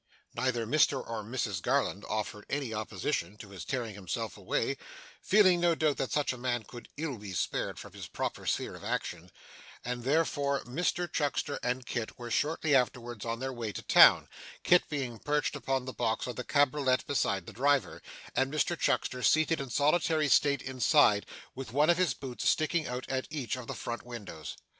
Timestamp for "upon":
13.25-13.41, 15.55-15.85